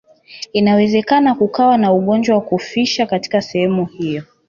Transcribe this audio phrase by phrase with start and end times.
[0.53, 4.23] Inawezekana kukawa na ugonjwa wa kufisha katika sehemu hiyo